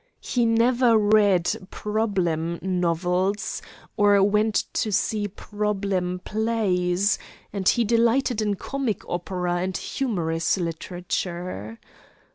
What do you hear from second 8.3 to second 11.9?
in comic opera and humorous literature.